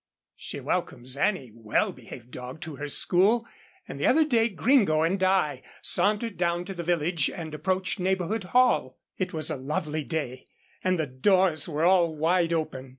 She 0.35 0.59
welcomes 0.59 1.15
any 1.15 1.51
well 1.53 1.91
behaved 1.91 2.31
dog 2.31 2.59
to 2.61 2.77
her 2.77 2.87
school, 2.87 3.45
and 3.87 3.99
the 3.99 4.07
other 4.07 4.25
day 4.25 4.49
Gringo 4.49 5.03
and 5.03 5.21
I 5.21 5.61
sauntered 5.83 6.37
down 6.37 6.65
to 6.65 6.73
the 6.73 6.81
village 6.81 7.29
and 7.29 7.53
approached 7.53 7.99
Neighbourhood 7.99 8.45
Hall. 8.45 8.97
It 9.19 9.31
was 9.31 9.51
a 9.51 9.57
lovely 9.57 10.03
day, 10.03 10.47
and 10.83 10.97
the 10.97 11.05
doors 11.05 11.69
were 11.69 11.85
all 11.85 12.15
wide 12.15 12.51
open. 12.51 12.89